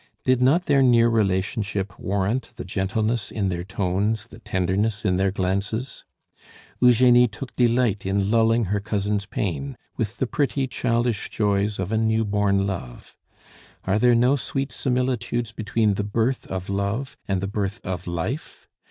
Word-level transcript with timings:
Did 0.25 0.41
not 0.41 0.65
their 0.65 0.81
near 0.81 1.07
relationship 1.09 1.99
warrant 1.99 2.53
the 2.55 2.65
gentleness 2.65 3.29
in 3.29 3.49
their 3.49 3.63
tones, 3.63 4.29
the 4.29 4.39
tenderness 4.39 5.05
in 5.05 5.17
their 5.17 5.29
glances? 5.29 6.05
Eugenie 6.79 7.27
took 7.27 7.55
delight 7.55 8.03
in 8.03 8.31
lulling 8.31 8.65
her 8.73 8.79
cousin's 8.79 9.27
pain 9.27 9.77
with 9.97 10.17
the 10.17 10.25
pretty 10.25 10.65
childish 10.65 11.29
joys 11.29 11.77
of 11.77 11.91
a 11.91 11.99
new 11.99 12.25
born 12.25 12.65
love. 12.65 13.15
Are 13.83 13.99
there 13.99 14.15
no 14.15 14.35
sweet 14.35 14.71
similitudes 14.71 15.51
between 15.51 15.93
the 15.93 16.03
birth 16.03 16.47
of 16.47 16.67
love 16.67 17.15
and 17.27 17.39
the 17.39 17.47
birth 17.47 17.79
of 17.83 18.07
life? 18.07 18.67